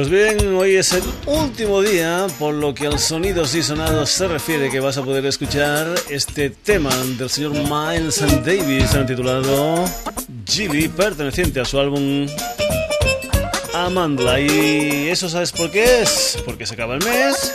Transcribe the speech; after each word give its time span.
Pues 0.00 0.08
bien, 0.08 0.56
hoy 0.56 0.76
es 0.76 0.94
el 0.94 1.02
último 1.26 1.82
día, 1.82 2.26
por 2.38 2.54
lo 2.54 2.72
que 2.72 2.86
al 2.86 2.98
sonidos 2.98 3.54
y 3.54 3.62
sonados 3.62 4.08
se 4.08 4.28
refiere 4.28 4.70
que 4.70 4.80
vas 4.80 4.96
a 4.96 5.02
poder 5.02 5.26
escuchar 5.26 5.94
este 6.08 6.48
tema 6.48 6.88
del 7.18 7.28
señor 7.28 7.52
Miles 7.52 8.18
Davis 8.42 8.96
titulado 9.06 9.84
Gilly, 10.46 10.88
perteneciente 10.88 11.60
a 11.60 11.66
su 11.66 11.78
álbum 11.78 12.26
Amandla. 13.74 14.40
Y 14.40 15.08
eso 15.10 15.28
sabes 15.28 15.52
por 15.52 15.70
qué 15.70 16.00
es, 16.00 16.38
porque 16.46 16.64
se 16.64 16.72
acaba 16.72 16.94
el 16.94 17.04
mes. 17.04 17.52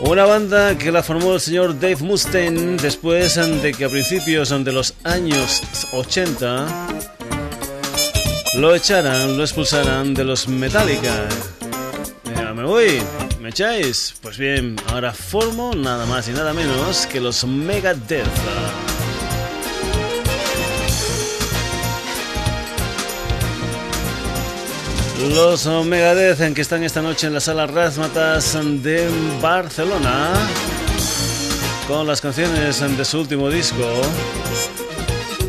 Una 0.00 0.26
banda 0.26 0.76
que 0.76 0.92
la 0.92 1.02
formó 1.02 1.32
el 1.32 1.40
señor 1.40 1.80
Dave 1.80 1.96
Mustaine 2.02 2.76
después 2.76 3.36
de 3.36 3.72
que 3.72 3.86
a 3.86 3.88
principios 3.88 4.50
de 4.50 4.72
los 4.72 4.92
años 5.04 5.62
80 5.94 6.66
lo 8.58 8.74
echaran, 8.74 9.38
lo 9.38 9.42
expulsaran 9.42 10.12
de 10.12 10.24
los 10.24 10.48
Metallica. 10.48 11.26
Ya 12.36 12.52
me 12.52 12.64
voy, 12.64 13.00
¿me 13.40 13.48
echáis? 13.48 14.14
Pues 14.20 14.36
bien, 14.36 14.76
ahora 14.88 15.14
formo 15.14 15.72
nada 15.74 16.04
más 16.04 16.28
y 16.28 16.32
nada 16.32 16.52
menos 16.52 17.06
que 17.06 17.22
los 17.22 17.42
Megadeth. 17.46 18.28
Los 25.34 25.66
Megadeth 25.66 26.54
que 26.54 26.60
están 26.60 26.84
esta 26.84 27.02
noche 27.02 27.26
en 27.26 27.34
la 27.34 27.40
sala 27.40 27.66
Razmatas 27.66 28.56
de 28.82 29.08
Barcelona 29.40 30.32
con 31.86 32.06
las 32.06 32.20
canciones 32.20 32.80
de 32.80 33.04
su 33.04 33.20
último 33.20 33.50
disco. 33.50 33.84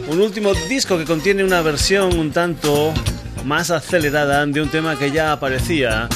Un 0.07 0.19
último 0.19 0.53
disco 0.67 0.97
que 0.97 1.06
contiene 1.06 1.44
una 1.44 1.62
versión 1.62 2.17
un 2.17 2.31
tanto 2.31 2.94
más 3.45 3.72
acelerada 3.72 4.45
de 4.45 4.62
un 4.62 4.69
tema 4.69 4.97
que 4.97 5.12
ya 5.12 5.31
aparecía 5.31 6.09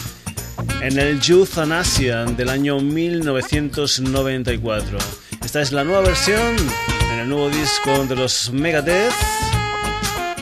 en 0.82 1.00
el 1.00 1.22
Youth 1.22 1.58
Asian 1.58 2.36
del 2.36 2.50
año 2.50 2.80
1994. 2.80 4.98
Esta 5.44 5.62
es 5.62 5.72
la 5.72 5.84
nueva 5.84 6.02
versión 6.02 6.56
en 7.12 7.20
el 7.20 7.30
nuevo 7.30 7.50
disco 7.50 8.06
de 8.06 8.16
los 8.16 8.52
Megadeth 8.52 9.14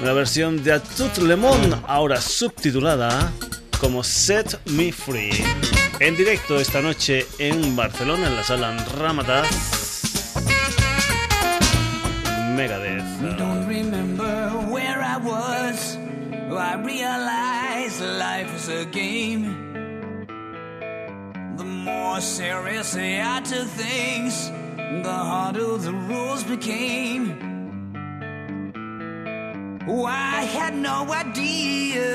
una 0.02 0.14
versión 0.14 0.64
de 0.64 0.74
A 0.74 0.80
Tout 0.80 1.18
Le 1.20 1.36
Monde, 1.36 1.78
ahora 1.88 2.20
subtitulada 2.20 3.32
como 3.80 4.04
Set 4.04 4.60
Me 4.72 4.92
Free. 4.92 5.32
En 6.00 6.18
directo 6.18 6.60
esta 6.60 6.82
noche 6.82 7.28
en 7.38 7.76
Barcelona, 7.76 8.28
en 8.28 8.36
la 8.36 8.44
sala 8.44 8.76
Ramata. 8.98 9.44
Megadeth. 12.56 13.38
Don't 13.38 13.68
remember 13.68 14.50
where 14.70 15.02
I 15.02 15.18
was. 15.18 15.98
I 16.52 16.76
realized 16.84 18.02
life 18.02 18.56
is 18.56 18.70
a 18.70 18.86
game. 18.86 20.26
The 21.58 21.64
more 21.64 22.20
serious 22.22 22.96
I 22.96 23.42
took 23.42 23.68
things, 23.68 24.52
the 24.78 25.14
harder 25.14 25.78
the 25.78 25.94
rules 25.94 26.44
became. 26.44 27.51
Oh, 29.88 30.06
I 30.06 30.44
had 30.44 30.76
no 30.76 31.12
idea 31.12 32.06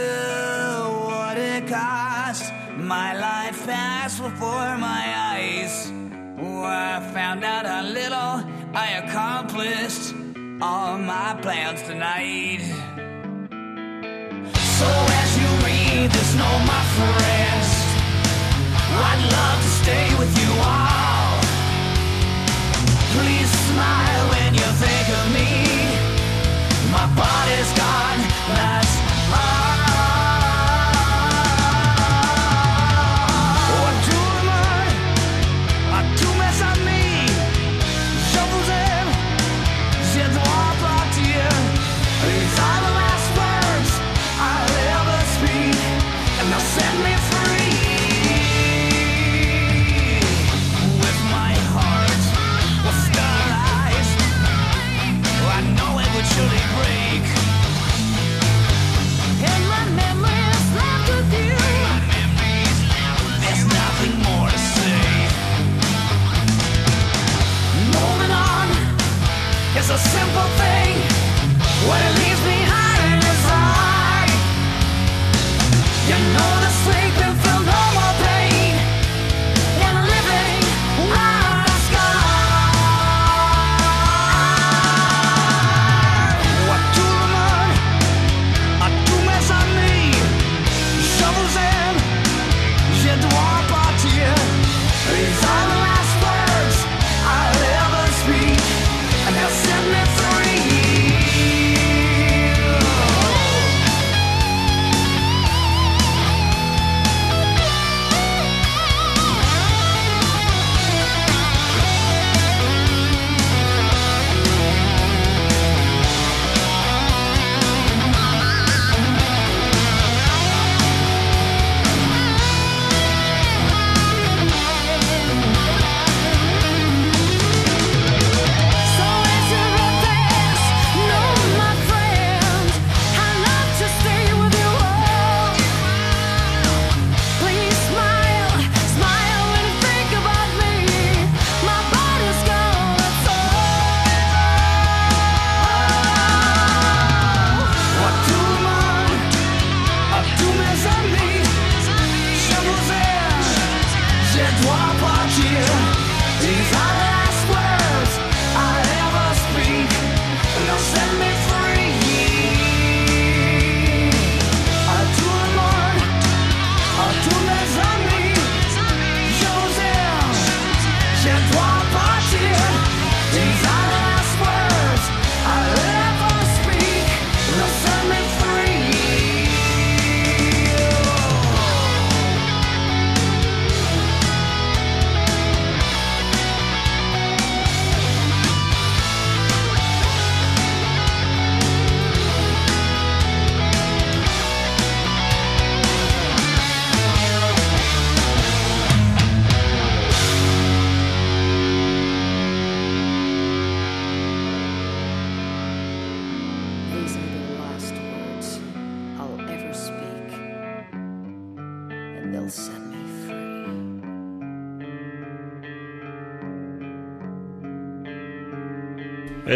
what 1.09 1.37
it 1.37 1.67
cost. 1.67 2.53
My 2.77 3.13
life 3.19 3.67
passed 3.67 4.23
before 4.23 4.79
my 4.79 5.05
eyes. 5.33 5.91
Oh, 6.39 6.63
I 6.63 7.01
found 7.13 7.43
out 7.43 7.67
how 7.67 7.83
little 7.83 8.45
I 8.73 9.03
accomplished 9.03 10.15
all 10.63 10.97
my 10.97 11.37
plans 11.43 11.83
tonight. 11.83 12.63
So 14.79 14.89
as 15.21 15.31
you 15.41 15.49
read 15.67 16.11
this 16.13 16.35
note, 16.37 16.65
my 16.71 16.85
friends, 16.99 17.69
I'd 19.09 19.23
love 19.37 19.59
to 19.67 19.73
stay 19.83 20.09
with 20.21 20.33
you 20.39 20.53
all. 20.63 21.41
Please 23.17 23.51
smile 23.67 24.29
when 24.31 24.55
you 24.55 24.69
think 24.85 25.09
of 25.19 25.33
me. 25.35 25.66
Body's 27.17 27.73
gone, 27.73 28.86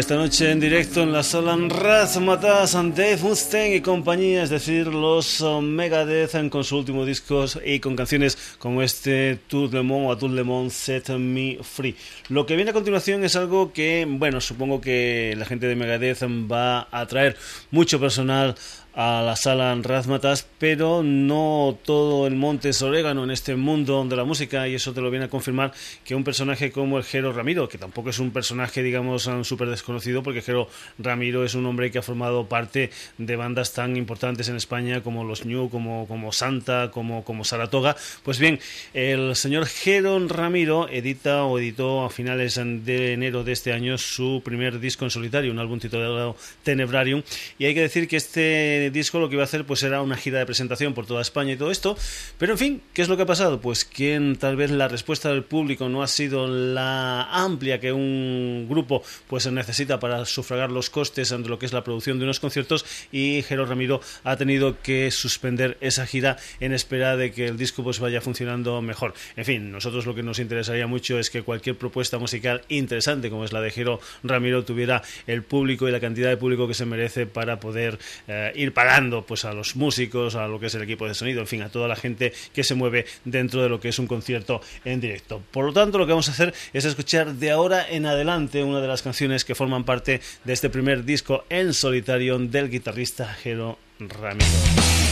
Esta 0.01 0.15
noche 0.15 0.49
en 0.49 0.59
directo 0.59 1.03
en 1.03 1.13
la 1.13 1.21
sala 1.21 1.55
Razmatas, 1.55 2.73
Dave 2.73 3.17
Mustaine 3.21 3.75
y 3.75 3.81
compañía, 3.81 4.41
es 4.41 4.49
decir, 4.49 4.87
los 4.87 5.45
Megadeth 5.61 6.49
con 6.49 6.63
su 6.63 6.77
último 6.77 7.05
disco 7.05 7.45
y 7.63 7.79
con 7.79 7.95
canciones 7.95 8.35
como 8.57 8.81
este 8.81 9.37
Tout 9.47 9.71
le 9.71 9.83
Monde 9.83 10.07
o 10.07 10.17
Tout 10.17 10.31
le 10.31 10.43
Monde 10.43 10.71
Set 10.71 11.09
Me 11.09 11.59
Free. 11.61 11.95
Lo 12.29 12.47
que 12.47 12.55
viene 12.55 12.71
a 12.71 12.73
continuación 12.73 13.23
es 13.23 13.35
algo 13.35 13.73
que, 13.73 14.07
bueno, 14.09 14.41
supongo 14.41 14.81
que 14.81 15.35
la 15.37 15.45
gente 15.45 15.67
de 15.67 15.75
Megadeth 15.75 16.23
va 16.51 16.87
a 16.89 17.05
traer 17.05 17.37
mucho 17.69 17.99
personal 17.99 18.55
a 18.93 19.21
la 19.21 19.35
sala 19.35 19.73
Razmatas, 19.81 20.45
pero 20.57 21.01
no 21.01 21.77
todo 21.85 22.27
el 22.27 22.35
monte 22.35 22.69
es 22.69 22.81
orégano 22.81 23.23
en 23.23 23.31
este 23.31 23.55
mundo 23.55 24.03
de 24.03 24.15
la 24.15 24.25
música 24.25 24.67
y 24.67 24.75
eso 24.75 24.93
te 24.93 25.01
lo 25.01 25.09
viene 25.09 25.25
a 25.25 25.29
confirmar 25.29 25.71
que 26.03 26.13
un 26.13 26.23
personaje 26.23 26.71
como 26.71 26.97
el 26.97 27.03
Jero 27.03 27.31
Ramiro, 27.31 27.69
que 27.69 27.77
tampoco 27.77 28.09
es 28.09 28.19
un 28.19 28.31
personaje 28.31 28.83
digamos 28.83 29.29
súper 29.43 29.69
desconocido 29.69 30.23
porque 30.23 30.41
Jero 30.41 30.67
Ramiro 30.99 31.45
es 31.45 31.55
un 31.55 31.65
hombre 31.65 31.89
que 31.89 31.99
ha 31.99 32.01
formado 32.01 32.47
parte 32.47 32.91
de 33.17 33.35
bandas 33.35 33.73
tan 33.73 33.95
importantes 33.95 34.49
en 34.49 34.57
España 34.57 35.01
como 35.01 35.23
los 35.23 35.45
New, 35.45 35.69
como, 35.69 36.05
como 36.07 36.33
Santa, 36.33 36.91
como, 36.91 37.23
como 37.23 37.45
Saratoga, 37.45 37.95
pues 38.23 38.39
bien, 38.39 38.59
el 38.93 39.35
señor 39.35 39.67
Jero 39.67 40.19
Ramiro 40.27 40.89
edita 40.89 41.43
o 41.45 41.59
editó 41.59 42.03
a 42.03 42.09
finales 42.09 42.55
de 42.55 43.13
enero 43.13 43.43
de 43.43 43.53
este 43.53 43.71
año 43.71 43.97
su 43.97 44.41
primer 44.43 44.79
disco 44.79 45.05
en 45.05 45.11
solitario, 45.11 45.51
un 45.51 45.59
álbum 45.59 45.79
titulado 45.79 46.35
Tenebrarium 46.63 47.23
y 47.57 47.65
hay 47.65 47.73
que 47.73 47.81
decir 47.81 48.07
que 48.07 48.17
este 48.17 48.80
disco 48.89 49.19
lo 49.19 49.29
que 49.29 49.35
iba 49.35 49.43
a 49.43 49.45
hacer 49.45 49.65
pues 49.65 49.83
era 49.83 50.01
una 50.01 50.17
gira 50.17 50.39
de 50.39 50.45
presentación 50.45 50.93
por 50.93 51.05
toda 51.05 51.21
España 51.21 51.53
y 51.53 51.57
todo 51.57 51.71
esto. 51.71 51.97
Pero 52.37 52.53
en 52.53 52.57
fin, 52.57 52.81
¿qué 52.93 53.01
es 53.01 53.09
lo 53.09 53.17
que 53.17 53.23
ha 53.23 53.27
pasado? 53.27 53.61
Pues 53.61 53.85
que 53.85 54.35
tal 54.39 54.55
vez 54.55 54.71
la 54.71 54.87
respuesta 54.87 55.29
del 55.29 55.43
público 55.43 55.89
no 55.89 56.03
ha 56.03 56.07
sido 56.07 56.47
la 56.47 57.23
amplia 57.31 57.79
que 57.79 57.91
un 57.93 58.67
grupo 58.69 59.03
pues 59.27 59.49
necesita 59.51 59.99
para 59.99 60.25
sufragar 60.25 60.71
los 60.71 60.89
costes 60.89 61.29
de 61.29 61.37
lo 61.39 61.59
que 61.59 61.65
es 61.65 61.73
la 61.73 61.83
producción 61.83 62.17
de 62.19 62.25
unos 62.25 62.39
conciertos 62.39 62.85
y 63.11 63.43
Jero 63.47 63.65
Ramiro 63.65 64.01
ha 64.23 64.37
tenido 64.37 64.81
que 64.81 65.11
suspender 65.11 65.77
esa 65.81 66.05
gira 66.05 66.37
en 66.59 66.73
espera 66.73 67.17
de 67.17 67.31
que 67.31 67.47
el 67.47 67.57
disco 67.57 67.83
pues 67.83 67.99
vaya 67.99 68.21
funcionando 68.21 68.81
mejor. 68.81 69.13
En 69.35 69.45
fin, 69.45 69.71
nosotros 69.71 70.05
lo 70.05 70.15
que 70.15 70.23
nos 70.23 70.39
interesaría 70.39 70.87
mucho 70.87 71.19
es 71.19 71.29
que 71.29 71.41
cualquier 71.43 71.77
propuesta 71.77 72.17
musical 72.17 72.61
interesante 72.69 73.29
como 73.29 73.45
es 73.45 73.53
la 73.53 73.61
de 73.61 73.71
Jero 73.71 73.99
Ramiro 74.23 74.63
tuviera 74.63 75.01
el 75.27 75.43
público 75.43 75.87
y 75.87 75.91
la 75.91 75.99
cantidad 75.99 76.29
de 76.29 76.37
público 76.37 76.67
que 76.67 76.73
se 76.73 76.85
merece 76.85 77.25
para 77.25 77.59
poder 77.59 77.99
eh, 78.27 78.51
ir 78.55 78.70
pagando 78.71 79.25
pues 79.25 79.45
a 79.45 79.53
los 79.53 79.75
músicos, 79.75 80.35
a 80.35 80.47
lo 80.47 80.59
que 80.59 80.67
es 80.67 80.75
el 80.75 80.81
equipo 80.81 81.07
de 81.07 81.13
sonido, 81.13 81.41
en 81.41 81.47
fin, 81.47 81.61
a 81.61 81.69
toda 81.69 81.87
la 81.87 81.95
gente 81.95 82.33
que 82.53 82.63
se 82.63 82.75
mueve 82.75 83.05
dentro 83.25 83.61
de 83.61 83.69
lo 83.69 83.79
que 83.79 83.89
es 83.89 83.99
un 83.99 84.07
concierto 84.07 84.61
en 84.85 84.99
directo. 85.01 85.41
Por 85.51 85.65
lo 85.65 85.73
tanto, 85.73 85.97
lo 85.97 86.05
que 86.05 86.13
vamos 86.13 86.29
a 86.29 86.31
hacer 86.31 86.53
es 86.73 86.85
escuchar 86.85 87.33
de 87.33 87.51
ahora 87.51 87.87
en 87.89 88.05
adelante 88.05 88.63
una 88.63 88.81
de 88.81 88.87
las 88.87 89.01
canciones 89.01 89.45
que 89.45 89.55
forman 89.55 89.83
parte 89.83 90.21
de 90.43 90.53
este 90.53 90.69
primer 90.69 91.05
disco 91.05 91.45
en 91.49 91.73
solitario 91.73 92.37
del 92.39 92.69
guitarrista 92.69 93.27
Jero 93.33 93.77
Ramiro. 93.99 95.10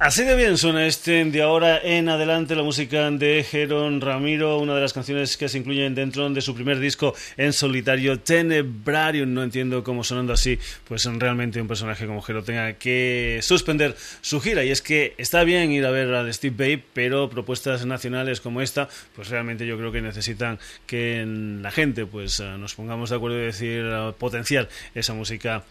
Así 0.00 0.24
de 0.24 0.34
bien 0.34 0.58
suena 0.58 0.86
este 0.86 1.24
de 1.24 1.42
ahora 1.42 1.78
en 1.78 2.08
adelante 2.08 2.56
la 2.56 2.64
música 2.64 3.08
de 3.12 3.44
Jeron 3.44 4.00
Ramiro, 4.00 4.58
una 4.58 4.74
de 4.74 4.80
las 4.80 4.92
canciones 4.92 5.36
que 5.36 5.48
se 5.48 5.58
incluyen 5.58 5.94
dentro 5.94 6.28
de 6.28 6.40
su 6.40 6.52
primer 6.54 6.80
disco 6.80 7.14
en 7.36 7.52
solitario, 7.52 8.18
Tenebrarium. 8.18 9.32
No 9.32 9.44
entiendo 9.44 9.84
cómo 9.84 10.02
sonando 10.02 10.32
así, 10.32 10.58
pues 10.88 11.04
realmente 11.04 11.60
un 11.60 11.68
personaje 11.68 12.06
como 12.06 12.22
Jero 12.22 12.42
tenga 12.42 12.72
que 12.72 13.38
suspender 13.42 13.94
su 14.20 14.40
gira. 14.40 14.64
Y 14.64 14.70
es 14.70 14.82
que 14.82 15.14
está 15.16 15.44
bien 15.44 15.70
ir 15.70 15.86
a 15.86 15.90
ver 15.90 16.12
al 16.12 16.32
Steve 16.34 16.56
Babe, 16.56 16.82
pero 16.92 17.30
propuestas 17.30 17.86
nacionales 17.86 18.40
como 18.40 18.62
esta, 18.62 18.88
pues 19.14 19.28
realmente 19.28 19.64
yo 19.64 19.76
creo 19.78 19.92
que 19.92 20.02
necesitan 20.02 20.58
que 20.86 21.24
la 21.62 21.70
gente 21.70 22.04
pues 22.04 22.40
nos 22.40 22.74
pongamos 22.74 23.10
de 23.10 23.16
acuerdo 23.16 23.38
y 23.38 23.44
decir 23.44 23.84
potenciar 24.18 24.68
esa 24.94 25.14
música 25.14 25.64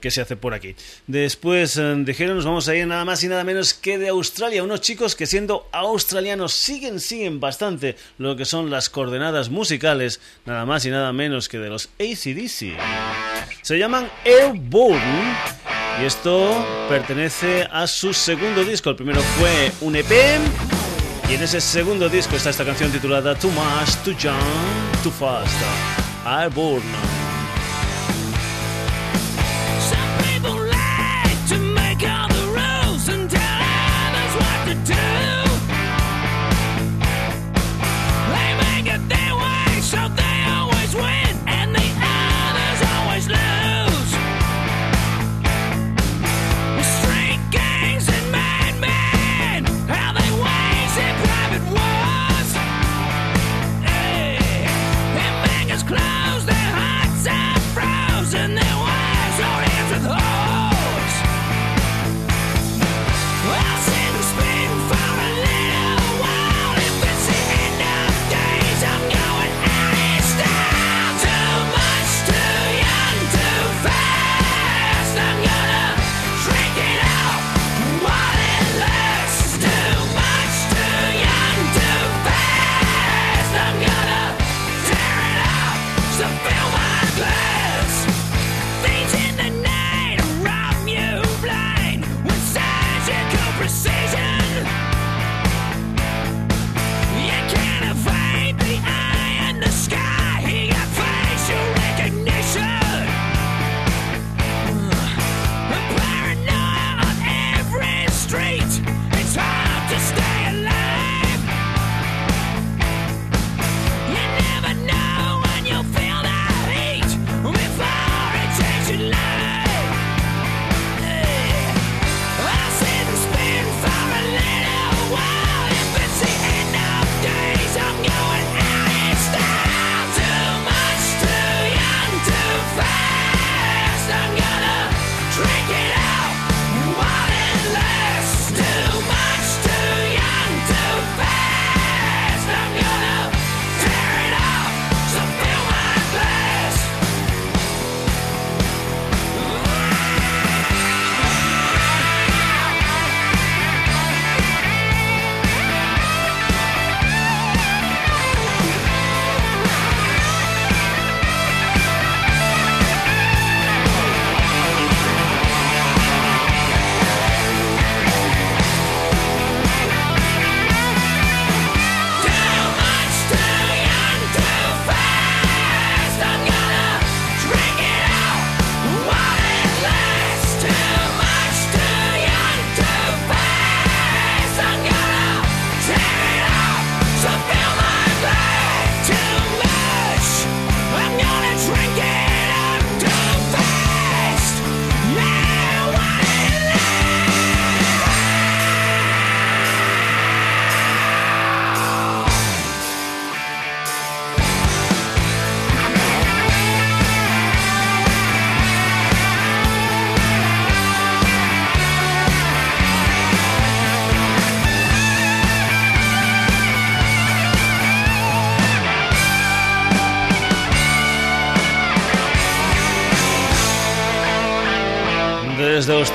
que 0.00 0.10
se 0.10 0.20
hace 0.20 0.36
por 0.36 0.54
aquí. 0.54 0.74
Después 1.06 1.76
eh, 1.76 1.94
de 1.96 2.14
Jero 2.14 2.34
nos 2.34 2.44
vamos 2.44 2.68
a 2.68 2.74
ir 2.74 2.86
nada 2.86 3.04
más 3.04 3.22
y 3.22 3.28
nada 3.28 3.44
menos 3.44 3.74
que 3.74 3.98
de 3.98 4.08
Australia, 4.08 4.62
unos 4.62 4.80
chicos 4.80 5.14
que 5.14 5.26
siendo 5.26 5.68
australianos 5.72 6.52
siguen, 6.52 7.00
siguen 7.00 7.40
bastante 7.40 7.96
lo 8.18 8.36
que 8.36 8.44
son 8.44 8.70
las 8.70 8.90
coordenadas 8.90 9.50
musicales, 9.50 10.20
nada 10.44 10.66
más 10.66 10.84
y 10.84 10.90
nada 10.90 11.12
menos 11.12 11.48
que 11.48 11.58
de 11.58 11.68
los 11.68 11.90
ACDC. 11.98 12.76
Se 13.62 13.78
llaman 13.78 14.10
Airborne 14.24 15.36
y 16.00 16.04
esto 16.04 16.64
pertenece 16.88 17.66
a 17.70 17.86
su 17.86 18.12
segundo 18.12 18.64
disco. 18.64 18.90
El 18.90 18.96
primero 18.96 19.20
fue 19.20 19.72
un 19.80 19.96
EP 19.96 20.10
y 21.28 21.34
en 21.34 21.42
ese 21.42 21.60
segundo 21.60 22.08
disco 22.08 22.36
está 22.36 22.50
esta 22.50 22.64
canción 22.64 22.90
titulada 22.90 23.34
Too 23.34 23.50
Much, 23.50 23.96
Too 24.04 24.16
Young, 24.16 25.02
Too 25.02 25.12
Fast. 25.12 25.54
Airborne. 26.24 27.17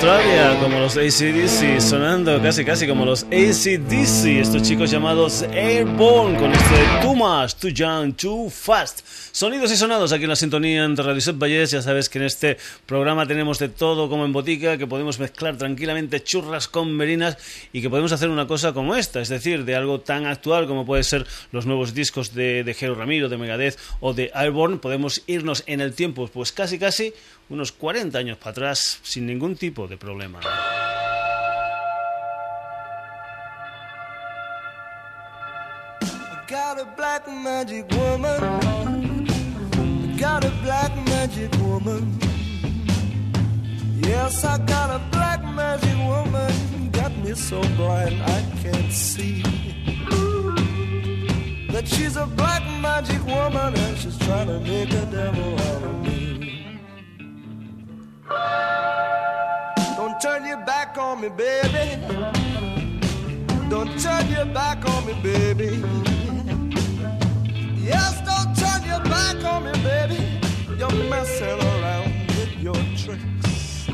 Como 0.03 0.79
los 0.79 0.97
ACDC, 0.97 1.79
sonando 1.79 2.41
casi 2.41 2.65
casi 2.65 2.85
como 2.85 3.05
los 3.05 3.23
ACDC, 3.23 4.41
estos 4.41 4.61
chicos 4.61 4.91
llamados 4.91 5.43
Airborne, 5.43 6.37
con 6.37 6.51
este 6.51 6.75
Too 7.01 7.15
Much, 7.15 7.53
Too 7.53 7.69
Young, 7.69 8.13
Too 8.13 8.49
Fast. 8.49 8.99
Sonidos 9.31 9.71
y 9.71 9.77
sonados 9.77 10.11
aquí 10.11 10.23
en 10.23 10.29
la 10.29 10.35
sintonía 10.35 10.85
de 10.85 11.01
Radio 11.01 11.21
Set 11.21 11.37
Valles. 11.37 11.71
Ya 11.71 11.81
sabes 11.81 12.09
que 12.09 12.19
en 12.19 12.25
este 12.25 12.57
programa 12.85 13.25
tenemos 13.25 13.59
de 13.59 13.69
todo 13.69 14.09
como 14.09 14.25
en 14.25 14.33
botica, 14.33 14.77
que 14.77 14.87
podemos 14.87 15.19
mezclar 15.19 15.57
tranquilamente 15.57 16.21
churras 16.21 16.67
con 16.67 16.91
merinas 16.91 17.37
y 17.71 17.81
que 17.81 17.89
podemos 17.89 18.11
hacer 18.11 18.27
una 18.27 18.45
cosa 18.45 18.73
como 18.73 18.95
esta, 18.95 19.21
es 19.21 19.29
decir, 19.29 19.63
de 19.63 19.75
algo 19.75 20.01
tan 20.01 20.25
actual 20.25 20.67
como 20.67 20.85
puede 20.85 21.03
ser 21.03 21.25
los 21.53 21.65
nuevos 21.65 21.93
discos 21.93 22.33
de, 22.33 22.65
de 22.65 22.73
Jero 22.73 22.95
Ramiro, 22.95 23.29
de 23.29 23.37
Megadeth 23.37 23.79
o 24.01 24.13
de 24.13 24.31
Airborne, 24.35 24.77
podemos 24.77 25.23
irnos 25.27 25.63
en 25.65 25.79
el 25.79 25.93
tiempo, 25.93 26.27
pues 26.27 26.51
casi 26.51 26.77
casi 26.77 27.13
unos 27.49 27.71
40 27.71 28.17
años 28.17 28.37
para 28.37 28.51
atrás 28.51 28.99
sin 29.03 29.25
ningún 29.25 29.55
tipo 29.55 29.87
de 29.87 29.97
problema. 29.97 30.39
Yes, 44.07 44.43
I 44.43 44.57
got 44.59 44.89
a 44.89 44.99
black 45.11 45.43
magic 45.43 45.97
woman. 46.07 46.91
Got 46.91 47.15
me 47.17 47.33
so 47.33 47.61
blind 47.77 48.21
I 48.21 48.41
can't 48.61 48.91
see 48.91 49.41
that 51.73 51.87
she's 51.87 52.17
a 52.17 52.27
black 52.27 52.61
magic 52.81 53.25
woman 53.25 53.75
and 53.75 53.97
she's 53.97 54.17
trying 54.19 54.47
to 54.47 54.59
make 54.59 54.91
a 54.91 55.05
devil 55.07 55.59
out 55.59 55.83
of 55.83 56.01
me. 56.03 56.12
Me, 61.23 61.29
baby. 61.37 62.01
Don't 63.69 63.99
turn 63.99 64.27
your 64.29 64.45
back 64.45 64.83
on 64.89 65.05
me, 65.05 65.13
baby. 65.23 65.81
Yes, 67.81 68.21
don't 68.25 68.55
turn 68.55 68.83
your 68.85 69.03
back 69.03 69.43
on 69.45 69.63
me, 69.63 69.71
baby. 69.83 70.39
You're 70.77 71.09
messing 71.09 71.59
around 71.71 72.11
with 72.27 72.55
your 72.59 72.75
tricks. 72.97 73.87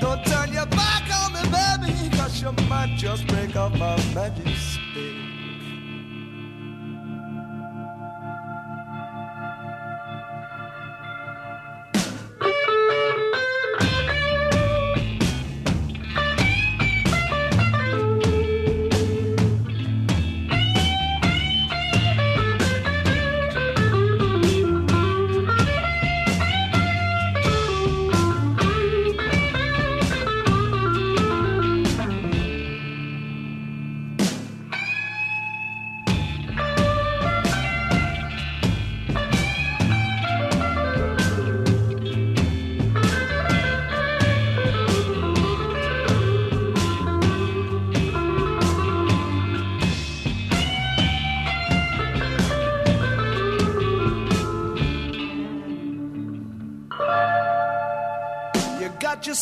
Don't 0.00 0.24
turn 0.24 0.52
your 0.52 0.66
back 0.66 1.04
on 1.20 1.32
me, 1.32 1.42
baby, 1.58 2.16
cause 2.16 2.40
you 2.42 2.52
might 2.68 2.94
just 2.96 3.26
break 3.26 3.56
up 3.56 3.72
my 3.72 3.96
magic 4.14 4.46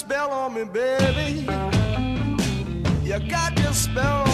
spell 0.08 0.30
on 0.30 0.54
me, 0.54 0.64
baby. 0.64 1.46
You 3.04 3.18
got 3.28 3.58
your 3.60 3.74
spell 3.74 4.27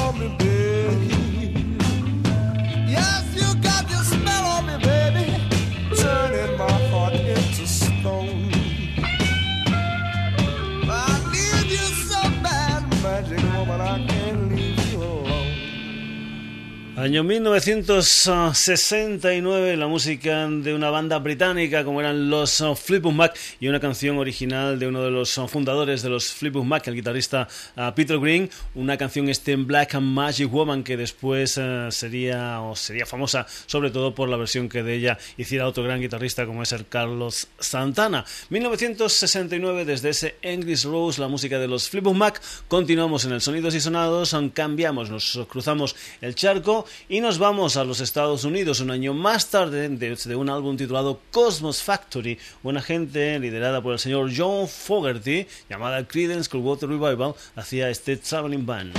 Año 17.04 17.22
1969, 17.22 19.76
la 19.76 19.86
música 19.88 20.48
de 20.48 20.72
una 20.72 20.88
banda 20.88 21.18
británica 21.18 21.84
como 21.84 22.00
eran 22.00 22.30
los 22.30 22.62
uh, 22.62 22.74
Fleetwood 22.74 23.12
Mac 23.12 23.36
y 23.60 23.68
una 23.68 23.78
canción 23.78 24.16
original 24.16 24.78
de 24.78 24.86
uno 24.86 25.02
de 25.02 25.10
los 25.10 25.36
uh, 25.36 25.46
fundadores 25.46 26.00
de 26.00 26.08
los 26.08 26.32
Fleetwood 26.32 26.64
Mac, 26.64 26.88
el 26.88 26.94
guitarrista 26.94 27.46
uh, 27.76 27.92
Peter 27.94 28.18
Green, 28.18 28.48
una 28.74 28.96
canción 28.96 29.28
este 29.28 29.52
en 29.52 29.66
Black 29.66 30.00
Magic 30.00 30.50
Woman 30.50 30.82
que 30.82 30.96
después 30.96 31.60
sería 31.90 32.62
o 32.62 32.74
sería 32.74 33.04
famosa 33.04 33.46
sobre 33.66 33.90
todo 33.90 34.14
por 34.14 34.30
la 34.30 34.38
versión 34.38 34.70
que 34.70 34.82
de 34.82 34.94
ella 34.94 35.18
hiciera 35.36 35.68
otro 35.68 35.84
gran 35.84 36.00
guitarrista 36.00 36.46
como 36.46 36.62
es 36.62 36.72
el 36.72 36.88
Carlos 36.88 37.48
Santana. 37.58 38.24
1969, 38.48 39.84
desde 39.84 40.08
ese 40.08 40.36
English 40.40 40.86
Rose, 40.86 41.20
la 41.20 41.28
música 41.28 41.58
de 41.58 41.68
los 41.68 41.90
Fleetwood 41.90 42.14
Mac, 42.14 42.40
continuamos 42.66 43.26
en 43.26 43.32
el 43.32 43.42
Sonidos 43.42 43.74
y 43.74 43.82
Sonados, 43.82 44.34
cambiamos, 44.54 45.10
nos 45.10 45.38
cruzamos 45.50 45.94
el 46.22 46.34
charco 46.34 46.86
y 47.08 47.20
nos 47.20 47.38
vamos 47.38 47.76
a 47.76 47.84
los 47.84 48.00
Estados 48.00 48.44
Unidos 48.44 48.80
un 48.80 48.90
año 48.90 49.14
más 49.14 49.50
tarde 49.50 49.88
desde 49.88 50.36
un 50.36 50.48
álbum 50.48 50.76
titulado 50.76 51.20
Cosmos 51.30 51.82
Factory, 51.82 52.38
una 52.62 52.80
gente 52.82 53.38
liderada 53.38 53.82
por 53.82 53.92
el 53.92 53.98
señor 53.98 54.30
John 54.36 54.68
Fogerty, 54.68 55.46
llamada 55.68 56.06
Creedence 56.06 56.48
Clearwater 56.48 56.88
Revival, 56.88 57.34
hacía 57.56 57.90
este 57.90 58.16
traveling 58.16 58.66
band. 58.66 58.94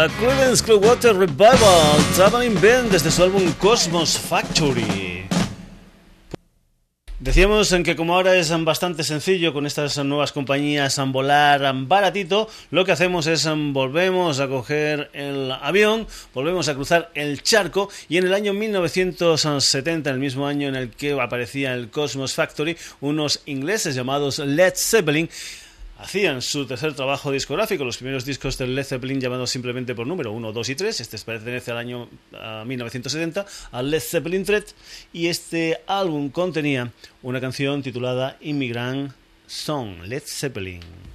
La 0.00 0.08
Creedence 0.08 0.64
Clearwater 0.64 1.14
Revival, 1.14 1.98
Traveling 2.16 2.54
Band 2.54 2.90
desde 2.90 3.10
su 3.10 3.22
álbum 3.22 3.52
Cosmos 3.58 4.18
Factory. 4.18 5.26
Decíamos 7.18 7.70
en 7.72 7.82
que 7.82 7.96
como 7.96 8.14
ahora 8.14 8.34
es 8.34 8.50
bastante 8.64 9.04
sencillo 9.04 9.52
con 9.52 9.66
estas 9.66 10.02
nuevas 10.02 10.32
compañías 10.32 10.98
volar 11.08 11.70
baratito, 11.86 12.48
lo 12.70 12.86
que 12.86 12.92
hacemos 12.92 13.26
es 13.26 13.46
volvemos 13.52 14.40
a 14.40 14.48
coger 14.48 15.10
el 15.12 15.52
avión, 15.52 16.06
volvemos 16.32 16.68
a 16.68 16.74
cruzar 16.74 17.10
el 17.12 17.42
charco 17.42 17.90
y 18.08 18.16
en 18.16 18.24
el 18.24 18.32
año 18.32 18.54
1970, 18.54 20.08
el 20.08 20.18
mismo 20.18 20.46
año 20.46 20.66
en 20.68 20.76
el 20.76 20.88
que 20.92 21.12
aparecía 21.20 21.74
el 21.74 21.90
Cosmos 21.90 22.32
Factory, 22.32 22.74
unos 23.02 23.42
ingleses 23.44 23.94
llamados 23.94 24.38
Led 24.38 24.72
Zeppelin 24.74 25.28
hacían 26.00 26.40
su 26.42 26.66
tercer 26.66 26.94
trabajo 26.94 27.30
discográfico, 27.30 27.84
los 27.84 27.98
primeros 27.98 28.24
discos 28.24 28.56
del 28.56 28.74
Led 28.74 28.84
Zeppelin 28.84 29.20
llamados 29.20 29.50
simplemente 29.50 29.94
por 29.94 30.06
número 30.06 30.32
1, 30.32 30.52
2 30.52 30.68
y 30.70 30.74
3. 30.74 31.00
Este 31.00 31.18
pertenece 31.18 31.70
al 31.70 31.78
año 31.78 32.08
1970, 32.64 33.46
al 33.72 33.90
Led 33.90 34.00
Zeppelin 34.00 34.44
Thread, 34.44 34.64
y 35.12 35.26
este 35.26 35.80
álbum 35.86 36.30
contenía 36.30 36.90
una 37.22 37.40
canción 37.40 37.82
titulada 37.82 38.36
Immigrant 38.40 39.12
Song, 39.46 40.02
Led 40.04 40.22
Zeppelin. 40.24 41.09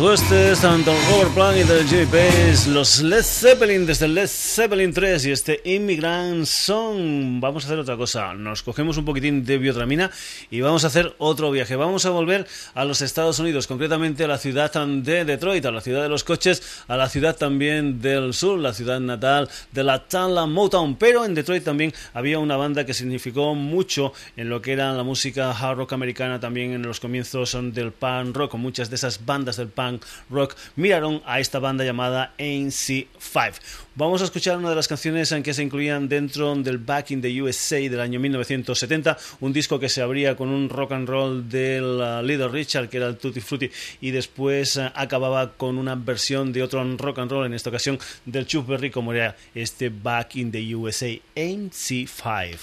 Huestes, 0.00 0.60
tanto 0.60 0.92
Robert 1.10 1.34
Plant 1.34 1.58
y 1.58 1.62
del 1.64 1.86
Jimmy 1.86 2.72
los 2.72 3.00
Led 3.00 3.22
Zeppelin 3.22 3.86
desde 3.86 4.06
el 4.06 4.14
Led 4.14 4.28
3 4.56 5.26
y 5.26 5.32
este 5.32 5.60
Immigrant 5.64 6.46
Song. 6.46 7.40
Vamos 7.40 7.64
a 7.64 7.66
hacer 7.66 7.78
otra 7.80 7.96
cosa, 7.96 8.34
nos 8.34 8.62
cogemos 8.62 8.96
un 8.96 9.04
poquitín 9.04 9.44
de 9.44 9.58
biotramina 9.58 10.12
y 10.48 10.60
vamos 10.60 10.84
a 10.84 10.86
hacer 10.86 11.12
otro 11.18 11.50
viaje. 11.50 11.74
Vamos 11.74 12.06
a 12.06 12.10
volver 12.10 12.46
a 12.74 12.84
los 12.84 13.02
Estados 13.02 13.40
Unidos, 13.40 13.66
concretamente 13.66 14.22
a 14.22 14.28
la 14.28 14.38
ciudad 14.38 14.72
de 14.72 15.24
Detroit, 15.24 15.66
a 15.66 15.72
la 15.72 15.80
ciudad 15.80 16.04
de 16.04 16.08
los 16.08 16.22
coches, 16.22 16.84
a 16.86 16.96
la 16.96 17.08
ciudad 17.08 17.36
también 17.36 18.00
del 18.00 18.32
sur, 18.32 18.60
la 18.60 18.72
ciudad 18.72 19.00
natal 19.00 19.48
de 19.72 19.82
la 19.82 20.06
Tala 20.06 20.46
Motown. 20.46 20.94
Pero 20.94 21.24
en 21.24 21.34
Detroit 21.34 21.64
también 21.64 21.92
había 22.12 22.38
una 22.38 22.56
banda 22.56 22.86
que 22.86 22.94
significó 22.94 23.56
mucho 23.56 24.12
en 24.36 24.50
lo 24.50 24.62
que 24.62 24.72
era 24.72 24.92
la 24.92 25.02
música 25.02 25.50
hard 25.50 25.78
rock 25.78 25.94
americana, 25.94 26.38
también 26.38 26.74
en 26.74 26.82
los 26.82 27.00
comienzos 27.00 27.58
del 27.72 27.90
punk 27.90 28.36
rock, 28.36 28.54
muchas 28.54 28.88
de 28.88 28.94
esas 28.94 29.26
bandas 29.26 29.56
del 29.56 29.66
punk 29.66 30.04
rock 30.30 30.54
miraron 30.76 31.22
a 31.26 31.40
esta 31.40 31.58
banda 31.58 31.84
llamada 31.84 32.34
ANC5. 32.38 33.54
Vamos 33.96 34.22
a 34.22 34.24
escuchar 34.24 34.43
una 34.52 34.68
de 34.68 34.76
las 34.76 34.88
canciones 34.88 35.32
en 35.32 35.42
que 35.42 35.54
se 35.54 35.62
incluían 35.62 36.06
dentro 36.06 36.54
del 36.56 36.76
Back 36.76 37.12
in 37.12 37.22
the 37.22 37.42
USA 37.42 37.76
del 37.76 38.00
año 38.00 38.20
1970, 38.20 39.16
un 39.40 39.54
disco 39.54 39.80
que 39.80 39.88
se 39.88 40.02
abría 40.02 40.36
con 40.36 40.50
un 40.50 40.68
rock 40.68 40.92
and 40.92 41.08
roll 41.08 41.48
del 41.48 41.82
uh, 41.82 42.22
Little 42.22 42.48
Richard, 42.48 42.90
que 42.90 42.98
era 42.98 43.06
el 43.06 43.16
Tutti 43.16 43.40
Frutti, 43.40 43.70
y 44.02 44.10
después 44.10 44.76
uh, 44.76 44.90
acababa 44.94 45.52
con 45.52 45.78
una 45.78 45.94
versión 45.94 46.52
de 46.52 46.62
otro 46.62 46.84
rock 46.98 47.20
and 47.20 47.30
roll, 47.30 47.46
en 47.46 47.54
esta 47.54 47.70
ocasión 47.70 47.98
del 48.26 48.46
Chuck 48.46 48.66
Berry, 48.66 48.90
como 48.90 49.14
era 49.14 49.34
este 49.54 49.88
Back 49.88 50.36
in 50.36 50.52
the 50.52 50.76
USA 50.76 51.08
ANC5. 51.34 52.58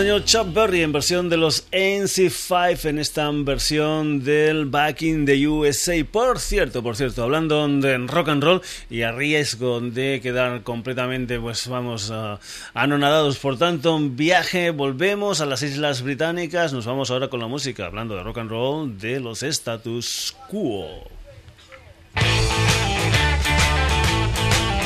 Señor 0.00 0.24
Chuck 0.24 0.54
Berry 0.54 0.80
en 0.80 0.92
versión 0.92 1.28
de 1.28 1.36
los 1.36 1.70
NC5 1.72 2.86
en 2.86 2.98
esta 2.98 3.30
versión 3.30 4.24
del 4.24 4.64
Back 4.64 5.02
in 5.02 5.26
the 5.26 5.46
USA. 5.46 5.92
Por 6.10 6.38
cierto, 6.38 6.82
por 6.82 6.96
cierto, 6.96 7.22
hablando 7.22 7.68
de 7.68 7.98
rock 7.98 8.30
and 8.30 8.42
roll 8.42 8.62
y 8.88 9.02
a 9.02 9.12
riesgo 9.12 9.78
de 9.82 10.20
quedar 10.22 10.62
completamente, 10.62 11.38
pues 11.38 11.68
vamos, 11.68 12.08
uh, 12.08 12.38
anonadados 12.72 13.36
por 13.36 13.58
tanto 13.58 13.94
un 13.94 14.16
viaje, 14.16 14.70
volvemos 14.70 15.42
a 15.42 15.46
las 15.46 15.62
Islas 15.62 16.00
Británicas, 16.00 16.72
nos 16.72 16.86
vamos 16.86 17.10
ahora 17.10 17.28
con 17.28 17.40
la 17.40 17.46
música, 17.46 17.84
hablando 17.84 18.16
de 18.16 18.22
rock 18.22 18.38
and 18.38 18.50
roll 18.50 18.98
de 18.98 19.20
los 19.20 19.42
status 19.42 20.34
quo. 20.48 20.86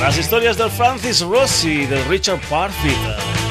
Las 0.00 0.18
historias 0.18 0.59
del 0.59 0.70
Francis 0.70 1.20
Rossi, 1.20 1.87
del 1.87 2.05
Richard 2.07 2.40
Parfitt. 2.50 3.43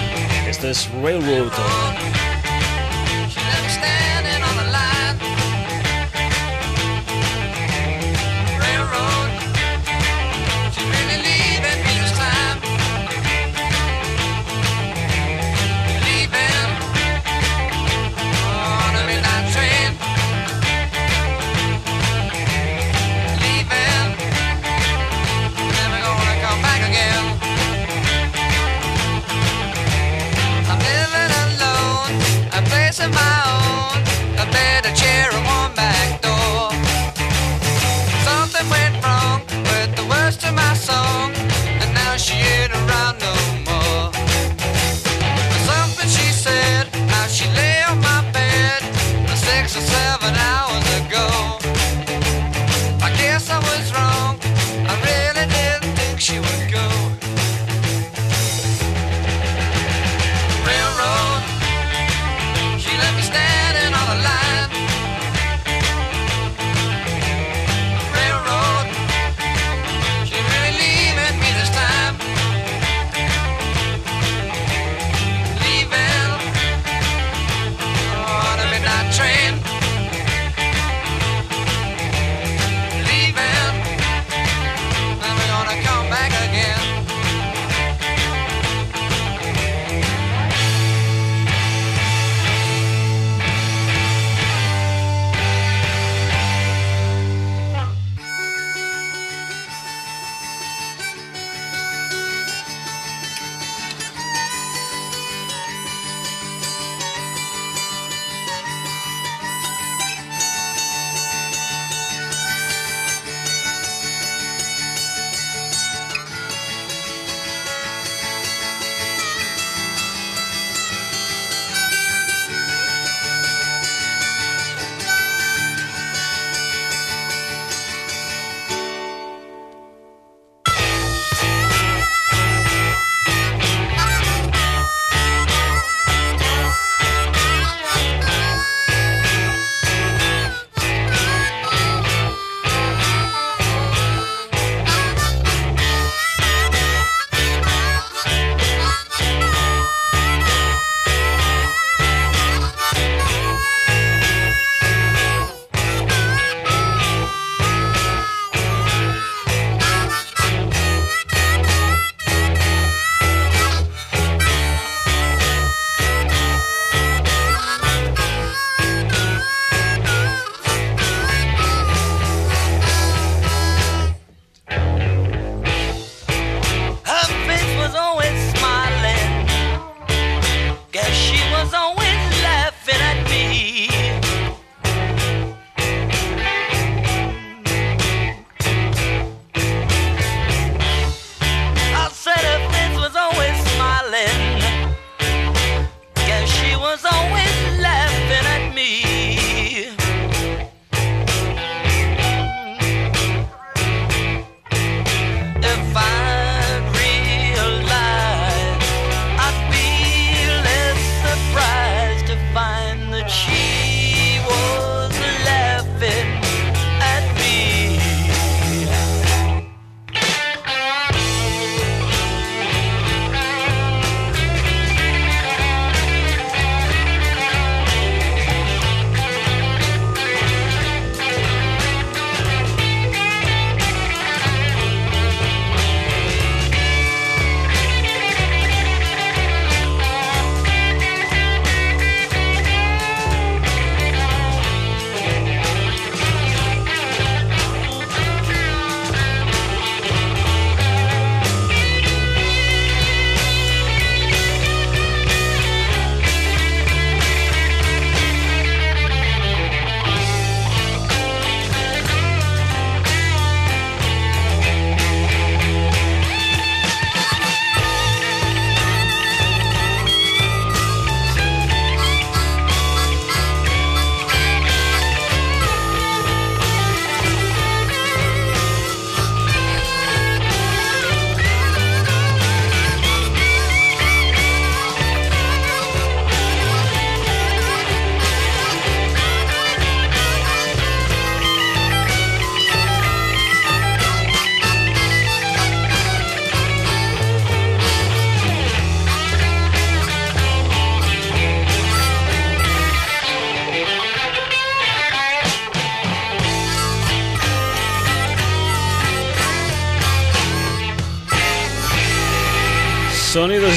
Este 0.64 0.72
es 0.72 0.90
Railroad. 1.04 2.13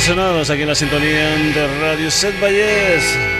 Sonados 0.06 0.50
aquí 0.50 0.62
en 0.62 0.68
la 0.68 0.74
sintonía 0.76 1.36
de 1.52 1.80
Radio 1.80 2.12
Set 2.12 2.40
Valles. 2.40 3.35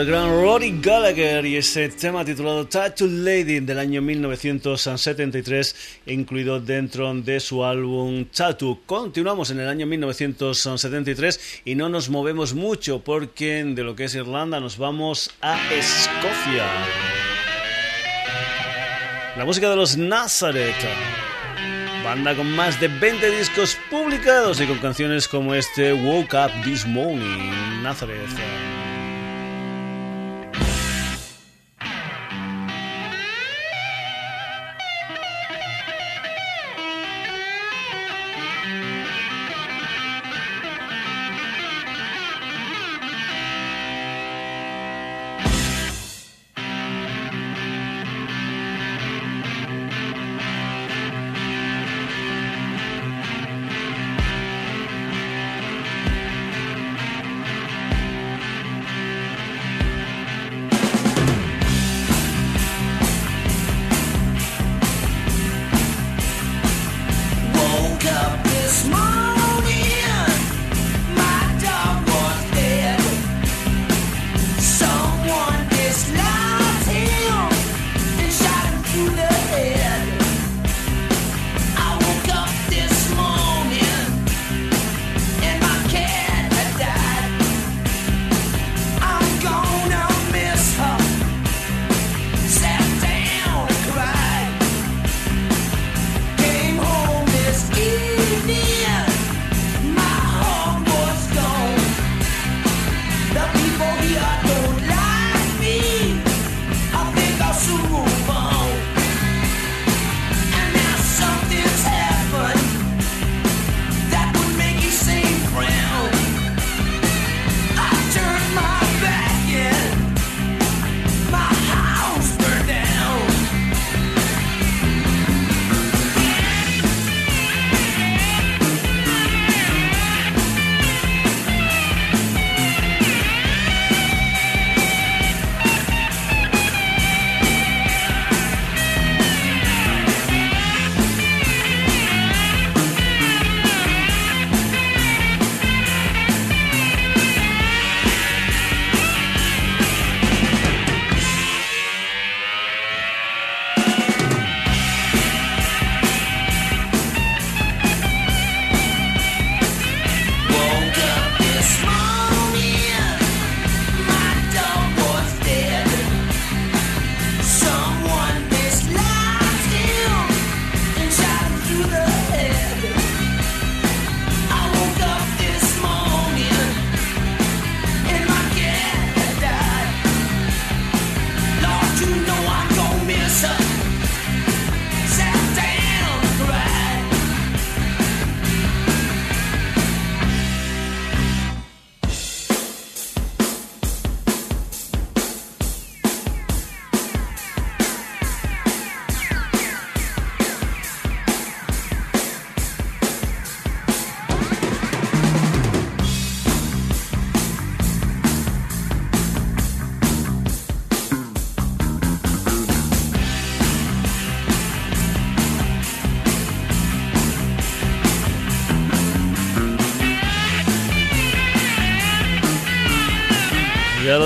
Del 0.00 0.08
gran 0.08 0.30
Rory 0.30 0.80
Gallagher 0.80 1.44
y 1.44 1.56
ese 1.56 1.90
tema 1.90 2.24
titulado 2.24 2.66
Tattoo 2.66 3.06
Lady 3.06 3.60
del 3.60 3.78
año 3.78 4.00
1973 4.00 6.00
incluido 6.06 6.58
dentro 6.58 7.12
de 7.12 7.38
su 7.38 7.62
álbum 7.62 8.24
Tattoo. 8.24 8.80
Continuamos 8.86 9.50
en 9.50 9.60
el 9.60 9.68
año 9.68 9.86
1973 9.86 11.60
y 11.66 11.74
no 11.74 11.90
nos 11.90 12.08
movemos 12.08 12.54
mucho 12.54 13.00
porque 13.00 13.62
de 13.62 13.82
lo 13.82 13.94
que 13.94 14.04
es 14.04 14.14
Irlanda 14.14 14.58
nos 14.58 14.78
vamos 14.78 15.32
a 15.42 15.58
Escocia. 15.70 16.64
La 19.36 19.44
música 19.44 19.68
de 19.68 19.76
los 19.76 19.98
Nazareth. 19.98 20.82
Banda 22.02 22.34
con 22.34 22.50
más 22.52 22.80
de 22.80 22.88
20 22.88 23.36
discos 23.36 23.76
publicados 23.90 24.62
y 24.62 24.66
con 24.66 24.78
canciones 24.78 25.28
como 25.28 25.54
este 25.54 25.92
Woke 25.92 26.32
Up 26.32 26.64
This 26.64 26.86
Morning, 26.86 27.82
Nazareth. 27.82 28.40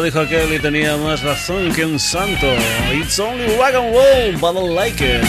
Dijo 0.05 0.21
aquel 0.21 0.53
y 0.53 0.59
tenía 0.59 0.97
más 0.99 1.23
razón 1.23 1.73
que 1.73 1.85
un 1.85 1.99
santo. 1.99 2.47
It's 2.93 3.19
only 3.19 3.47
rock 3.57 3.75
and 3.75 3.95
roll, 3.95 4.39
but 4.39 4.55
I 4.55 4.69
like 4.69 5.01
it. 5.01 5.25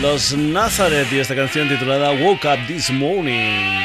Los 0.00 0.32
Nazareth 0.32 1.12
y 1.12 1.18
esta 1.18 1.34
canción 1.34 1.68
titulada 1.68 2.12
Woke 2.12 2.44
Up 2.46 2.66
This 2.68 2.90
Morning. 2.90 3.81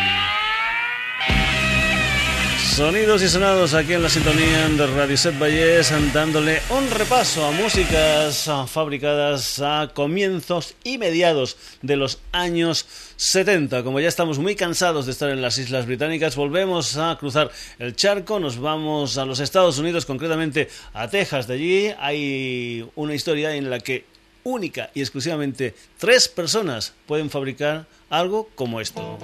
Sonidos 2.78 3.23
y 3.23 3.28
sonados 3.28 3.73
aquí 3.73 3.93
en 3.93 4.03
la 4.03 4.09
sintonía 4.09 4.69
de 4.69 4.86
Radio 4.86 5.17
Set 5.17 5.39
Valles, 5.39 5.91
dándole 6.13 6.61
un 6.69 6.88
repaso 6.91 7.43
a 7.43 7.49
músicas 7.49 8.47
fabricadas 8.67 9.59
a 9.59 9.89
comienzos 9.95 10.75
y 10.84 10.99
mediados 10.99 11.57
de 11.82 11.95
los 11.95 12.19
años 12.32 12.86
70. 13.15 13.82
Como 13.84 13.99
ya 13.99 14.07
estamos 14.07 14.38
muy 14.38 14.55
cansados 14.55 15.07
de 15.07 15.11
estar 15.11 15.32
en 15.32 15.41
las 15.41 15.57
Islas 15.57 15.88
Británicas, 15.88 16.36
volvemos 16.36 16.97
a 16.97 17.17
cruzar 17.19 17.49
el 17.80 17.95
charco, 17.95 18.39
nos 18.39 18.59
vamos 18.59 19.17
a 19.17 19.25
los 19.25 19.39
Estados 19.39 19.80
Unidos, 19.80 20.05
concretamente 20.05 20.69
a 20.93 21.07
Texas. 21.07 21.47
De 21.47 21.55
allí 21.55 21.91
hay 21.97 22.88
una 22.93 23.15
historia 23.15 23.55
en 23.55 23.71
la 23.71 23.80
que 23.80 24.05
única 24.43 24.91
y 24.93 25.01
exclusivamente 25.01 25.73
tres 25.97 26.28
personas 26.28 26.93
pueden 27.07 27.32
fabricar 27.32 27.88
algo 28.11 28.51
como 28.53 28.80
esto. 28.80 29.17